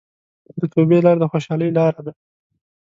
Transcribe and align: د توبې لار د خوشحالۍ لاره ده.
د 0.59 0.61
توبې 0.73 0.97
لار 1.05 1.17
د 1.19 1.23
خوشحالۍ 1.31 1.69
لاره 1.77 2.01
ده. 2.05 2.13